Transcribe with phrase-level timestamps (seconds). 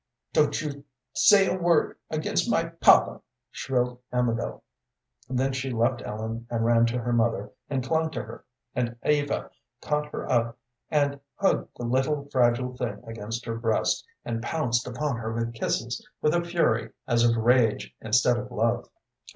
[0.33, 4.63] "Don't you say a word against my papa!" shrilled Amabel.
[5.29, 8.43] Then she left Ellen and ran to her mother, and clung to her.
[8.73, 10.57] And Eva caught her up,
[10.89, 16.03] and hugged the little, fragile thing against her breast, and pounced upon her with kisses,
[16.19, 18.89] with a fury as of rage instead of love.